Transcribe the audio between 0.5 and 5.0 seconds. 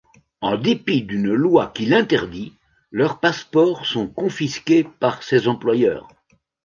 dépit d'une loi qui l'interdit, leurs passeports sont confisqués